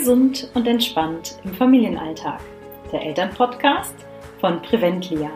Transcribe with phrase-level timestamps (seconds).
[0.00, 2.40] Gesund und entspannt im Familienalltag.
[2.90, 3.94] Der Elternpodcast
[4.40, 5.28] von Preventlia.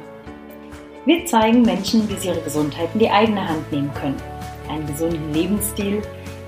[1.05, 4.17] Wir zeigen Menschen, wie sie ihre Gesundheit in die eigene Hand nehmen können,
[4.71, 6.01] einen gesunden Lebensstil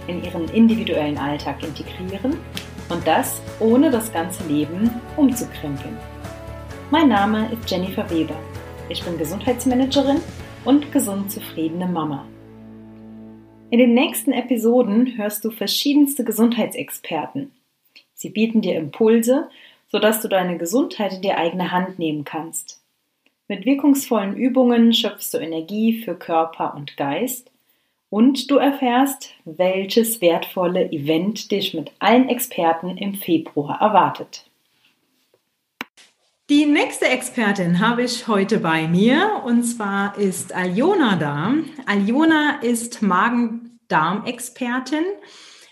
[0.06, 2.38] in ihren individuellen Alltag integrieren
[2.88, 5.98] und das ohne das ganze Leben umzukrempeln.
[6.90, 8.36] Mein Name ist Jennifer Weber.
[8.88, 10.22] Ich bin Gesundheitsmanagerin
[10.64, 12.24] und gesund zufriedene Mama.
[13.68, 17.52] In den nächsten Episoden hörst du verschiedenste Gesundheitsexperten.
[18.16, 19.48] Sie bieten dir Impulse,
[19.88, 22.80] sodass du deine Gesundheit in die eigene Hand nehmen kannst.
[23.46, 27.52] Mit wirkungsvollen Übungen schöpfst du Energie für Körper und Geist
[28.10, 34.48] und du erfährst, welches wertvolle Event dich mit allen Experten im Februar erwartet.
[36.48, 41.54] Die nächste Expertin habe ich heute bei mir und zwar ist Aljona da.
[41.86, 45.04] Aljona ist Magen-Darm-Expertin.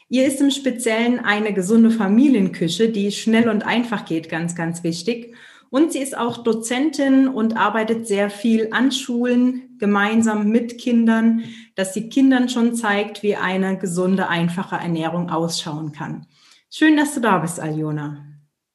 [0.08, 5.34] Ihr ist im Speziellen eine gesunde Familienküche, die schnell und einfach geht, ganz, ganz wichtig.
[5.70, 11.94] Und sie ist auch Dozentin und arbeitet sehr viel an Schulen gemeinsam mit Kindern, dass
[11.94, 16.26] sie Kindern schon zeigt, wie eine gesunde, einfache Ernährung ausschauen kann.
[16.70, 18.24] Schön, dass du da bist, Aljona.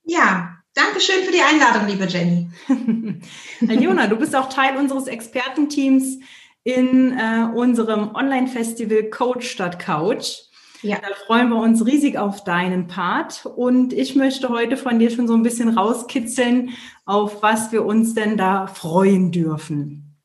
[0.03, 2.49] Ja, Dankeschön für die Einladung, liebe Jenny.
[3.67, 6.19] Aljona, du bist auch Teil unseres Expertenteams
[6.64, 10.48] in äh, unserem Online-Festival Coach statt Couch.
[10.81, 10.97] Ja.
[10.97, 13.45] Da freuen wir uns riesig auf deinen Part.
[13.45, 16.71] Und ich möchte heute von dir schon so ein bisschen rauskitzeln,
[17.05, 20.16] auf was wir uns denn da freuen dürfen.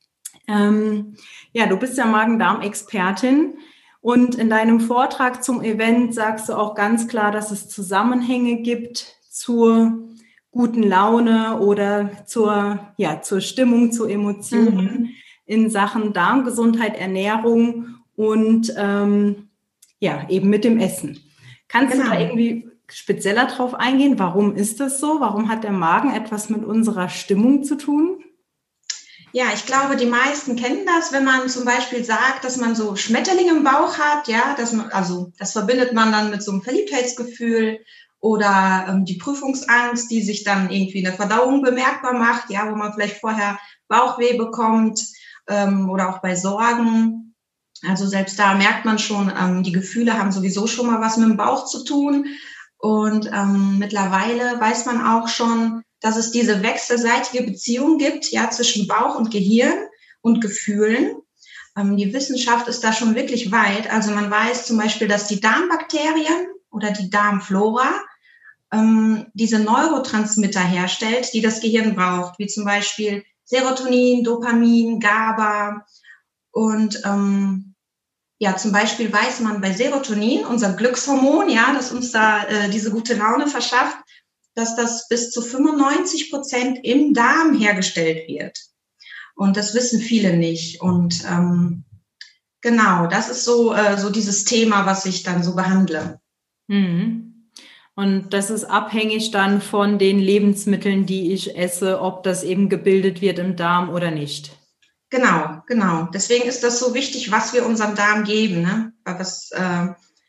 [0.47, 1.15] Ähm,
[1.51, 3.57] ja, du bist ja Magen-Darm-Expertin.
[4.01, 9.17] Und in deinem Vortrag zum Event sagst du auch ganz klar, dass es Zusammenhänge gibt
[9.31, 9.97] zur
[10.51, 15.09] guten Laune oder zur, ja, zur Stimmung, zu Emotionen mhm.
[15.45, 19.44] in Sachen Darmgesundheit, Ernährung und ähm,
[19.99, 21.19] ja, eben mit dem Essen.
[21.67, 22.05] Kannst genau.
[22.05, 22.29] du da genau.
[22.29, 24.19] irgendwie spezieller drauf eingehen?
[24.19, 25.19] Warum ist das so?
[25.19, 28.23] Warum hat der Magen etwas mit unserer Stimmung zu tun?
[29.31, 32.95] Ja, ich glaube, die meisten kennen das, wenn man zum Beispiel sagt, dass man so
[32.95, 36.61] Schmetterlinge im Bauch hat, ja, dass man, also das verbindet man dann mit so einem
[36.61, 37.79] Verliebtheitsgefühl
[38.21, 42.75] oder ähm, die Prüfungsangst, die sich dann irgendwie in der Verdauung bemerkbar macht, ja, wo
[42.75, 43.59] man vielleicht vorher
[43.89, 45.01] Bauchweh bekommt
[45.49, 47.24] ähm, oder auch bei Sorgen.
[47.87, 51.29] Also selbst da merkt man schon, ähm, die Gefühle haben sowieso schon mal was mit
[51.29, 52.27] dem Bauch zu tun.
[52.77, 58.87] Und ähm, mittlerweile weiß man auch schon, dass es diese wechselseitige Beziehung gibt, ja, zwischen
[58.87, 59.87] Bauch und Gehirn
[60.21, 61.15] und Gefühlen.
[61.77, 63.91] Ähm, die Wissenschaft ist da schon wirklich weit.
[63.91, 67.91] Also man weiß zum Beispiel, dass die Darmbakterien oder die Darmflora
[68.71, 75.85] ähm, diese Neurotransmitter herstellt, die das Gehirn braucht, wie zum Beispiel Serotonin, Dopamin, GABA.
[76.51, 77.74] Und ähm,
[78.45, 82.91] ja, zum Beispiel weiß man bei Serotonin, unser Glückshormon, ja, das uns da äh, diese
[82.91, 83.97] gute Laune verschafft,
[84.53, 88.55] dass das bis zu 95 Prozent im Darm hergestellt wird.
[89.35, 90.79] Und das wissen viele nicht.
[90.79, 91.85] Und ähm,
[92.61, 96.19] genau, das ist so, äh, so dieses Thema, was ich dann so behandle.
[96.67, 97.49] Mhm.
[97.95, 103.21] Und das ist abhängig dann von den Lebensmitteln, die ich esse, ob das eben gebildet
[103.21, 104.51] wird im Darm oder nicht.
[105.09, 106.09] Genau, genau.
[106.13, 108.93] Deswegen ist das so wichtig, was wir unserem Darm geben, ne?
[109.03, 109.87] weil das äh,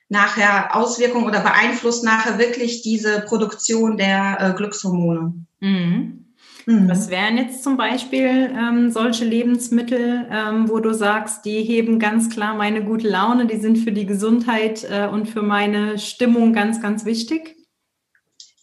[0.08, 5.34] nachher Auswirkungen oder beeinflusst nachher wirklich diese Produktion der äh, Glückshormone.
[5.60, 6.26] Mhm.
[6.66, 6.88] Mhm.
[6.88, 12.28] Was wären jetzt zum Beispiel ähm, solche Lebensmittel, ähm, wo du sagst, die heben ganz
[12.28, 16.82] klar meine gute Laune, die sind für die Gesundheit äh, und für meine Stimmung ganz,
[16.82, 17.56] ganz wichtig?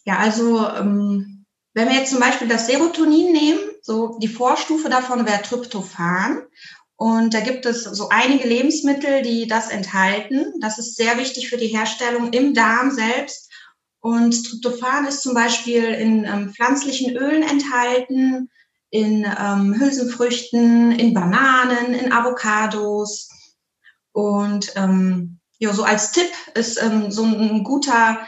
[0.04, 5.26] Ja, also ähm, wenn wir jetzt zum Beispiel das Serotonin nehmen, so die Vorstufe davon
[5.26, 6.42] wäre Tryptophan.
[6.96, 10.54] Und da gibt es so einige Lebensmittel, die das enthalten.
[10.60, 13.52] Das ist sehr wichtig für die Herstellung im Darm selbst.
[14.00, 18.48] Und Tryptophan ist zum Beispiel in ähm, pflanzlichen Ölen enthalten,
[18.88, 23.28] in ähm, Hülsenfrüchten, in Bananen, in Avocados.
[24.12, 28.20] Und ähm, ja, so als Tipp ist ähm, so ein guter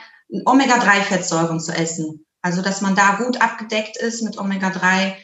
[0.45, 2.27] Omega-3-Fettsäuren zu essen.
[2.43, 5.15] Also, dass man da gut abgedeckt ist mit Omega-3.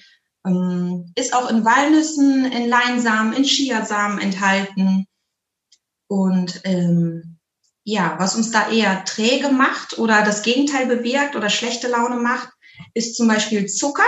[0.46, 5.06] Ähm, ist auch in Walnüssen, in Leinsamen, in Chiasamen enthalten.
[6.08, 7.38] Und ähm,
[7.84, 12.48] ja, was uns da eher träge macht oder das Gegenteil bewirkt oder schlechte Laune macht,
[12.94, 14.06] ist zum Beispiel Zucker.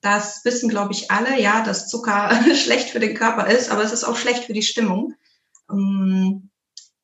[0.00, 3.92] Das wissen, glaube ich, alle, ja, dass Zucker schlecht für den Körper ist, aber es
[3.92, 5.14] ist auch schlecht für die Stimmung.
[5.70, 6.50] Ähm,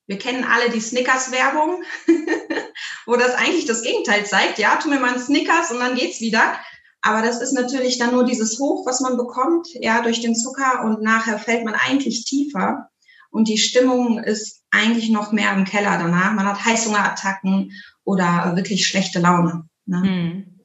[0.07, 1.85] wir kennen alle die Snickers-Werbung,
[3.07, 4.59] wo das eigentlich das Gegenteil zeigt.
[4.59, 6.59] Ja, tu mir mal einen Snickers und dann geht's wieder.
[7.09, 10.85] Aber das ist natürlich dann nur dieses Hoch, was man bekommt, ja, durch den Zucker
[10.85, 12.91] und nachher fällt man eigentlich tiefer.
[13.31, 16.33] und die Stimmung ist eigentlich noch mehr im Keller danach.
[16.33, 17.73] Man hat Heißhungerattacken
[18.05, 19.65] oder wirklich schlechte Laune.
[19.87, 20.03] Ne?
[20.03, 20.61] Hm.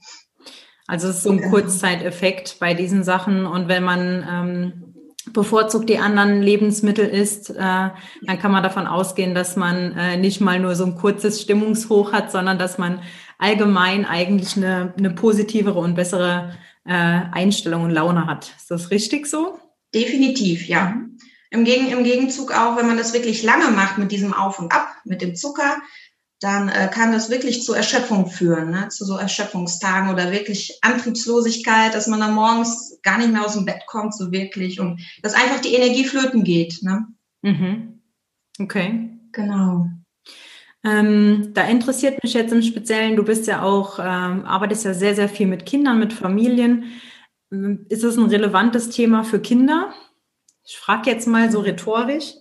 [0.85, 4.93] Also es ist so ein Kurzzeiteffekt bei diesen Sachen und wenn man ähm,
[5.31, 10.41] bevorzugt die anderen Lebensmittel isst, äh, dann kann man davon ausgehen, dass man äh, nicht
[10.41, 13.01] mal nur so ein kurzes Stimmungshoch hat, sondern dass man
[13.43, 16.55] allgemein eigentlich eine, eine positivere und bessere
[16.85, 18.53] äh, Einstellung und Laune hat.
[18.57, 19.59] Ist das richtig so?
[19.93, 20.95] Definitiv, ja.
[21.51, 24.71] Im, Gegen, Im Gegenzug auch, wenn man das wirklich lange macht mit diesem Auf und
[24.71, 25.75] Ab, mit dem Zucker,
[26.39, 28.87] dann äh, kann das wirklich zu Erschöpfung führen, ne?
[28.87, 33.65] zu so Erschöpfungstagen oder wirklich Antriebslosigkeit, dass man dann morgens gar nicht mehr aus dem
[33.65, 36.81] Bett kommt, so wirklich und dass einfach die Energie flöten geht.
[36.81, 37.07] Ne?
[37.41, 38.01] Mhm.
[38.59, 39.09] Okay.
[39.33, 39.89] Genau.
[40.85, 45.15] Ähm, da interessiert mich jetzt im Speziellen, du bist ja auch, ähm, arbeitest ja sehr,
[45.15, 47.01] sehr viel mit Kindern, mit Familien.
[47.89, 49.94] Ist es ein relevantes Thema für Kinder?
[50.65, 52.33] Ich frage jetzt mal so rhetorisch.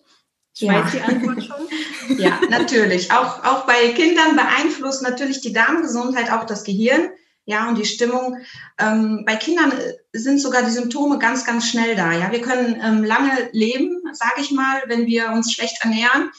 [0.54, 0.74] Ich ja.
[0.74, 1.44] weiß die Antwort
[2.08, 2.18] schon.
[2.18, 3.12] ja, natürlich.
[3.12, 7.10] Auch, auch bei Kindern beeinflusst natürlich die Darmgesundheit auch das Gehirn.
[7.44, 8.38] Ja, und die Stimmung.
[8.78, 9.72] Ähm, bei Kindern
[10.12, 12.12] sind sogar die Symptome ganz, ganz schnell da.
[12.12, 16.30] Ja, wir können ähm, lange leben, sage ich mal, wenn wir uns schlecht ernähren.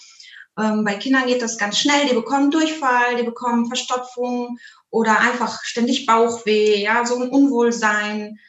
[0.60, 2.08] Ähm, bei Kindern geht das ganz schnell.
[2.08, 4.58] Die bekommen Durchfall, die bekommen Verstopfung
[4.90, 8.40] oder einfach ständig Bauchweh, ja, so ein Unwohlsein.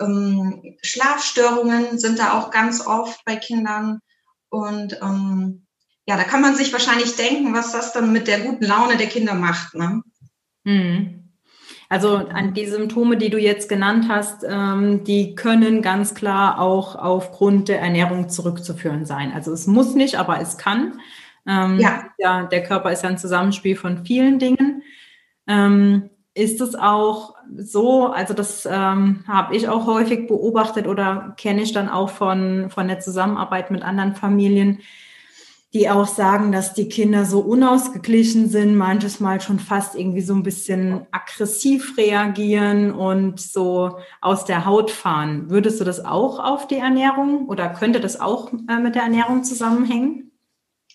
[0.00, 4.00] Ähm, Schlafstörungen sind da auch ganz oft bei Kindern.
[4.50, 5.66] Und ähm,
[6.06, 9.06] ja, da kann man sich wahrscheinlich denken, was das dann mit der guten Laune der
[9.06, 9.74] Kinder macht.
[9.74, 10.02] Ne?
[10.64, 11.20] Mhm.
[11.88, 16.96] Also an die Symptome, die du jetzt genannt hast, ähm, die können ganz klar auch
[16.96, 19.32] aufgrund der Ernährung zurückzuführen sein.
[19.32, 21.00] Also es muss nicht, aber es kann.
[21.46, 22.04] Ähm, ja.
[22.18, 22.44] ja.
[22.44, 24.82] Der Körper ist ja ein Zusammenspiel von vielen Dingen.
[25.46, 31.62] Ähm, ist es auch so, also das ähm, habe ich auch häufig beobachtet oder kenne
[31.62, 34.80] ich dann auch von, von der Zusammenarbeit mit anderen Familien,
[35.72, 40.34] die auch sagen, dass die Kinder so unausgeglichen sind, manches Mal schon fast irgendwie so
[40.34, 45.50] ein bisschen aggressiv reagieren und so aus der Haut fahren.
[45.50, 49.44] Würdest du das auch auf die Ernährung oder könnte das auch äh, mit der Ernährung
[49.44, 50.23] zusammenhängen?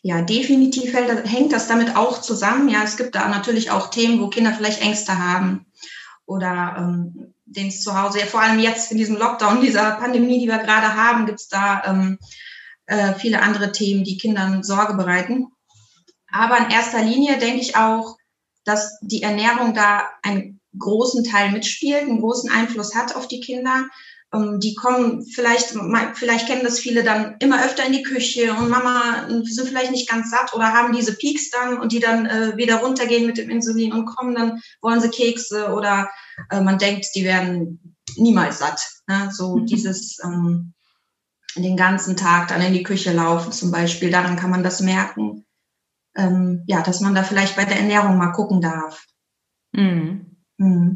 [0.02, 2.70] Ja, definitiv hängt das damit auch zusammen.
[2.70, 5.66] Ja, es gibt da natürlich auch Themen, wo Kinder vielleicht Ängste haben
[6.26, 10.40] oder ähm, denen es zu Hause, ja, vor allem jetzt in diesem Lockdown, dieser Pandemie,
[10.40, 12.20] die wir gerade haben, gibt es da ähm,
[12.86, 15.48] äh, viele andere Themen, die Kindern Sorge bereiten.
[16.32, 18.18] Aber in erster Linie denke ich auch,
[18.64, 23.88] dass die Ernährung da einen großen Teil mitspielt, einen großen Einfluss hat auf die Kinder.
[24.34, 25.76] Ähm, die kommen vielleicht,
[26.14, 30.10] vielleicht kennen das viele dann immer öfter in die Küche und Mama sind vielleicht nicht
[30.10, 33.50] ganz satt oder haben diese Peaks dann und die dann äh, wieder runtergehen mit dem
[33.50, 36.10] Insulin und kommen, dann wollen sie Kekse oder
[36.52, 38.82] äh, man denkt, die werden niemals satt.
[39.08, 39.30] Ne?
[39.32, 39.66] So mhm.
[39.66, 40.74] dieses ähm,
[41.56, 45.46] den ganzen Tag dann in die Küche laufen zum Beispiel, daran kann man das merken.
[46.16, 49.06] Ähm, ja, dass man da vielleicht bei der Ernährung mal gucken darf.
[49.72, 50.38] Mhm.
[50.58, 50.89] Mhm.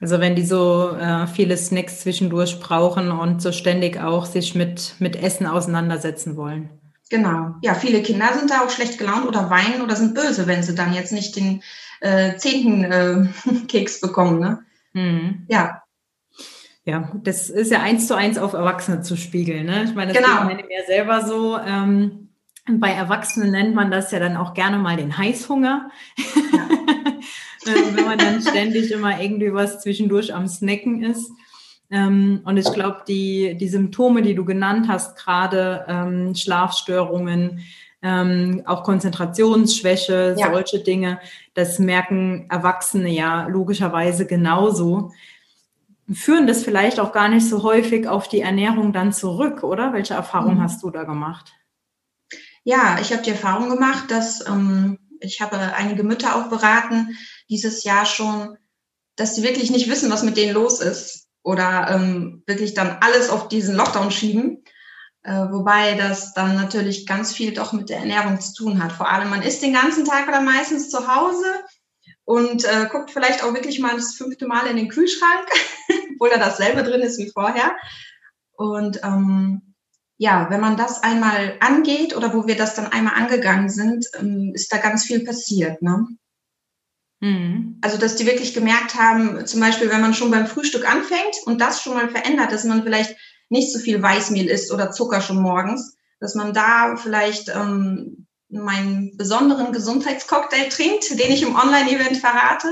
[0.00, 4.94] Also wenn die so äh, viele Snacks zwischendurch brauchen und so ständig auch sich mit,
[4.98, 6.70] mit Essen auseinandersetzen wollen.
[7.10, 7.54] Genau.
[7.60, 10.74] Ja, viele Kinder sind da auch schlecht gelaunt oder weinen oder sind böse, wenn sie
[10.74, 11.62] dann jetzt nicht den
[12.00, 13.26] äh, zehnten äh,
[13.68, 14.40] Keks bekommen.
[14.40, 14.60] Ne?
[14.94, 15.46] Mhm.
[15.48, 15.82] Ja.
[16.84, 19.66] Ja, das ist ja eins zu eins auf Erwachsene zu spiegeln.
[19.66, 19.84] Ne?
[19.84, 20.48] Ich meine, das genau.
[20.48, 21.58] geht mir selber so.
[21.58, 22.30] Ähm,
[22.66, 25.90] bei Erwachsenen nennt man das ja dann auch gerne mal den Heißhunger.
[26.16, 26.68] Ja.
[27.66, 31.30] äh, wenn man dann ständig immer irgendwie was zwischendurch am Snacken ist.
[31.90, 37.60] Ähm, und ich glaube, die, die Symptome, die du genannt hast, gerade ähm, Schlafstörungen,
[38.02, 40.52] ähm, auch Konzentrationsschwäche, ja.
[40.52, 41.20] solche Dinge,
[41.54, 45.12] das merken Erwachsene ja logischerweise genauso.
[46.12, 49.92] Führen das vielleicht auch gar nicht so häufig auf die Ernährung dann zurück, oder?
[49.92, 50.62] Welche Erfahrung mhm.
[50.62, 51.52] hast du da gemacht?
[52.64, 57.16] Ja, ich habe die Erfahrung gemacht, dass ähm, ich habe einige Mütter auch beraten,
[57.48, 58.56] dieses Jahr schon,
[59.16, 63.30] dass sie wirklich nicht wissen, was mit denen los ist oder ähm, wirklich dann alles
[63.30, 64.64] auf diesen Lockdown schieben.
[65.22, 68.92] Äh, wobei das dann natürlich ganz viel doch mit der Ernährung zu tun hat.
[68.92, 71.44] Vor allem, man isst den ganzen Tag oder meistens zu Hause
[72.24, 75.46] und äh, guckt vielleicht auch wirklich mal das fünfte Mal in den Kühlschrank,
[76.14, 77.76] obwohl da dasselbe drin ist wie vorher.
[78.52, 79.69] Und ähm,
[80.22, 84.52] ja, wenn man das einmal angeht oder wo wir das dann einmal angegangen sind, ähm,
[84.54, 85.80] ist da ganz viel passiert.
[85.80, 86.08] Ne?
[87.20, 87.78] Mhm.
[87.80, 91.62] Also, dass die wirklich gemerkt haben, zum Beispiel, wenn man schon beim Frühstück anfängt und
[91.62, 93.16] das schon mal verändert, dass man vielleicht
[93.48, 99.16] nicht so viel Weißmehl isst oder Zucker schon morgens, dass man da vielleicht ähm, meinen
[99.16, 102.68] besonderen Gesundheitscocktail trinkt, den ich im Online-Event verrate,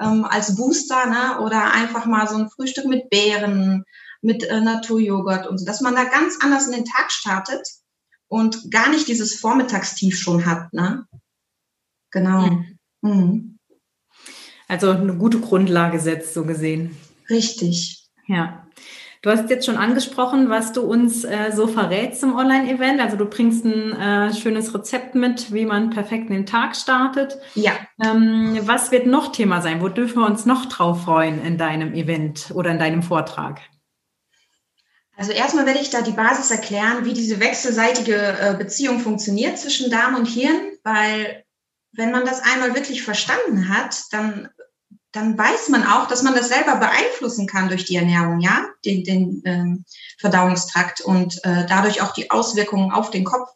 [0.00, 1.40] ähm, als Booster, ne?
[1.40, 3.84] oder einfach mal so ein Frühstück mit Beeren,
[4.24, 7.66] mit äh, Naturjoghurt und so, dass man da ganz anders in den Tag startet
[8.28, 10.72] und gar nicht dieses Vormittagstief schon hat.
[10.72, 11.06] Ne?
[12.10, 12.46] Genau.
[12.46, 12.78] Mhm.
[13.02, 13.58] Mhm.
[14.66, 16.96] Also eine gute Grundlage setzt, so gesehen.
[17.28, 18.08] Richtig.
[18.26, 18.66] Ja.
[19.20, 23.00] Du hast jetzt schon angesprochen, was du uns äh, so verrätst zum Online-Event.
[23.00, 27.38] Also du bringst ein äh, schönes Rezept mit, wie man perfekt in den Tag startet.
[27.54, 27.72] Ja.
[28.02, 29.80] Ähm, was wird noch Thema sein?
[29.80, 33.60] Wo dürfen wir uns noch drauf freuen in deinem Event oder in deinem Vortrag?
[35.16, 39.90] Also erstmal werde ich da die Basis erklären, wie diese wechselseitige äh, Beziehung funktioniert zwischen
[39.90, 41.44] Darm und Hirn, weil
[41.92, 44.48] wenn man das einmal wirklich verstanden hat, dann
[45.14, 49.04] dann weiß man auch, dass man das selber beeinflussen kann durch die Ernährung, ja, den,
[49.04, 49.84] den ähm,
[50.18, 53.48] Verdauungstrakt und äh, dadurch auch die Auswirkungen auf den Kopf.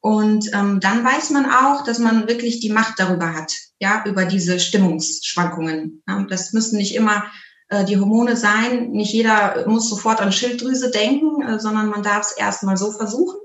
[0.00, 4.26] Und ähm, dann weiß man auch, dass man wirklich die Macht darüber hat, ja, über
[4.26, 6.02] diese Stimmungsschwankungen.
[6.06, 7.24] Ja, das müssen nicht immer
[7.70, 8.90] die Hormone sein.
[8.92, 13.38] Nicht jeder muss sofort an Schilddrüse denken, äh, sondern man darf es erstmal so versuchen.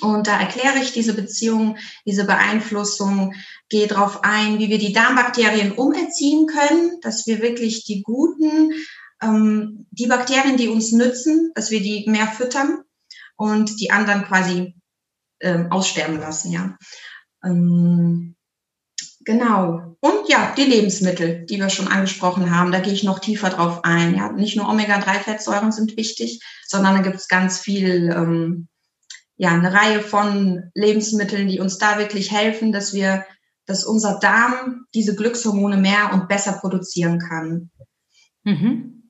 [0.00, 3.34] Und da erkläre ich diese Beziehung, diese Beeinflussung,
[3.68, 8.72] gehe darauf ein, wie wir die Darmbakterien umerziehen können, dass wir wirklich die guten,
[9.22, 12.82] ähm, die Bakterien, die uns nützen, dass wir die mehr füttern
[13.36, 14.74] und die anderen quasi
[15.40, 16.78] ähm, aussterben lassen, ja.
[17.44, 18.33] Ähm,
[19.24, 19.96] genau.
[20.00, 23.84] Und ja, die Lebensmittel, die wir schon angesprochen haben, da gehe ich noch tiefer drauf
[23.84, 24.14] ein.
[24.14, 28.68] Ja, nicht nur Omega-3-Fettsäuren sind wichtig, sondern da gibt es ganz viel ähm,
[29.36, 33.24] ja, eine Reihe von Lebensmitteln, die uns da wirklich helfen, dass wir,
[33.66, 37.70] dass unser Darm diese Glückshormone mehr und besser produzieren kann.
[38.44, 39.02] Mhm.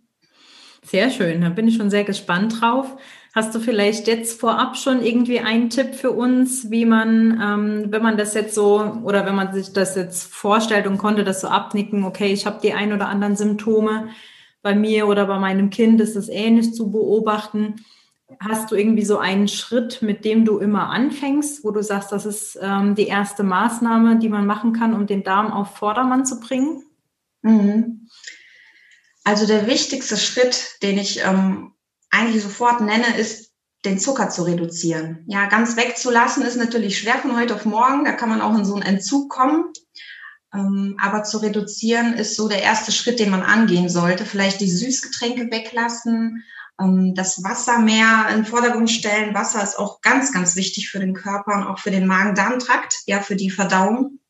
[0.84, 2.96] Sehr schön, da bin ich schon sehr gespannt drauf.
[3.34, 8.00] Hast du vielleicht jetzt vorab schon irgendwie einen Tipp für uns, wie man, ähm, wenn
[8.00, 11.48] man das jetzt so oder wenn man sich das jetzt vorstellt und konnte das so
[11.48, 14.10] abnicken, okay, ich habe die ein oder anderen Symptome
[14.62, 17.84] bei mir oder bei meinem Kind, ist es ähnlich zu beobachten.
[18.38, 22.26] Hast du irgendwie so einen Schritt, mit dem du immer anfängst, wo du sagst, das
[22.26, 26.38] ist ähm, die erste Maßnahme, die man machen kann, um den Darm auf Vordermann zu
[26.38, 26.84] bringen?
[27.42, 28.08] Mhm.
[29.24, 31.73] Also der wichtigste Schritt, den ich ähm,
[32.14, 33.52] eigentlich sofort nenne, ist,
[33.84, 35.24] den Zucker zu reduzieren.
[35.26, 38.04] Ja, ganz wegzulassen ist natürlich schwer von heute auf morgen.
[38.04, 39.72] Da kann man auch in so einen Entzug kommen.
[40.54, 44.24] Ähm, aber zu reduzieren ist so der erste Schritt, den man angehen sollte.
[44.24, 46.44] Vielleicht die Süßgetränke weglassen,
[46.80, 49.34] ähm, das Wasser mehr in den Vordergrund stellen.
[49.34, 53.20] Wasser ist auch ganz, ganz wichtig für den Körper und auch für den Magen-Darm-Trakt, ja,
[53.20, 54.20] für die Verdauung.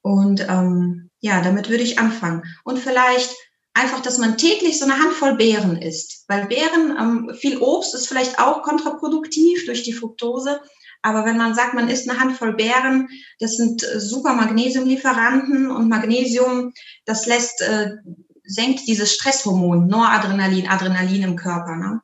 [0.00, 2.42] Und ähm, ja, damit würde ich anfangen.
[2.64, 3.34] Und vielleicht
[3.76, 6.24] einfach, dass man täglich so eine Handvoll Beeren isst.
[6.28, 10.60] Weil Beeren, ähm, viel Obst ist vielleicht auch kontraproduktiv durch die Fructose.
[11.02, 15.88] Aber wenn man sagt, man isst eine Handvoll Beeren, das sind äh, super Magnesiumlieferanten und
[15.88, 16.72] Magnesium,
[17.04, 17.90] das lässt äh,
[18.44, 21.76] senkt dieses Stresshormon, Noradrenalin, Adrenalin im Körper.
[21.76, 22.00] Ne?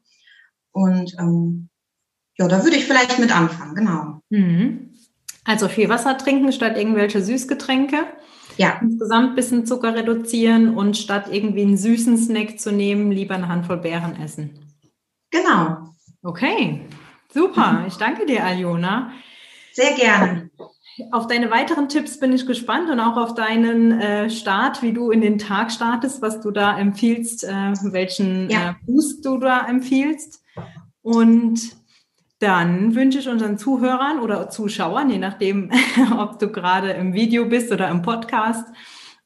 [0.73, 1.69] Und ähm,
[2.37, 4.21] ja, da würde ich vielleicht mit anfangen, genau.
[4.31, 4.91] Mhm.
[5.45, 8.07] Also viel Wasser trinken statt irgendwelche Süßgetränke.
[8.57, 8.79] Ja.
[8.81, 13.49] Insgesamt ein bisschen Zucker reduzieren und statt irgendwie einen süßen Snack zu nehmen, lieber eine
[13.49, 14.59] Handvoll Beeren essen.
[15.31, 15.89] Genau.
[16.23, 16.83] Okay,
[17.33, 17.85] super.
[17.89, 19.13] Ich danke dir, Aljona.
[19.73, 20.51] Sehr gerne.
[21.11, 25.11] Auf deine weiteren Tipps bin ich gespannt und auch auf deinen äh, Start, wie du
[25.11, 28.71] in den Tag startest, was du da empfiehlst, äh, welchen ja.
[28.71, 30.45] äh, Boost du da empfiehlst.
[31.01, 31.82] Und
[32.43, 35.71] dann wünsche ich unseren Zuhörern oder Zuschauern, je nachdem,
[36.19, 38.67] ob du gerade im Video bist oder im Podcast,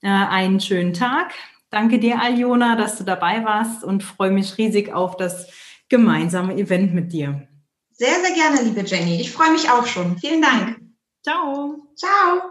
[0.02, 1.32] äh, einen schönen Tag.
[1.70, 5.49] Danke dir, Aljona, dass du dabei warst und freue mich riesig auf das
[5.88, 7.49] gemeinsame Event mit dir.
[7.92, 9.20] Sehr, sehr gerne, liebe Jenny.
[9.20, 10.18] Ich freue mich auch schon.
[10.18, 10.78] Vielen Dank.
[11.23, 11.76] Ciao.
[11.96, 12.42] Ciao.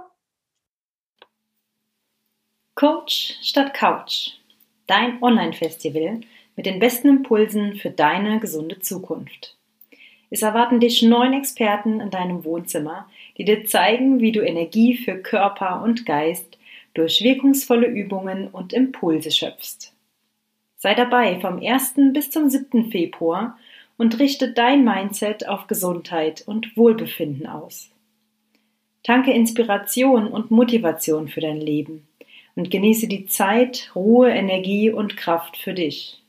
[2.74, 4.32] Coach statt Couch.
[4.88, 6.22] Dein Online-Festival
[6.56, 9.56] mit den besten Impulsen für deine gesunde Zukunft.
[10.30, 15.18] Es erwarten dich neun Experten in deinem Wohnzimmer, die dir zeigen, wie du Energie für
[15.22, 16.58] Körper und Geist
[16.94, 19.94] durch wirkungsvolle Übungen und Impulse schöpfst.
[20.78, 21.96] Sei dabei vom 1.
[22.14, 22.92] bis zum 7.
[22.92, 23.58] Februar
[23.98, 27.92] und richte dein Mindset auf Gesundheit und Wohlbefinden aus.
[29.04, 32.08] Tanke Inspiration und Motivation für dein Leben
[32.56, 36.22] und genieße die Zeit, Ruhe, Energie und Kraft für dich.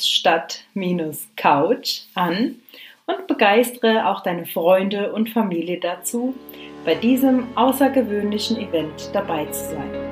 [0.08, 0.64] statt
[1.36, 2.56] couch an
[3.08, 6.36] und begeistere auch deine Freunde und Familie dazu,
[6.84, 10.05] bei diesem außergewöhnlichen Event dabei zu sein.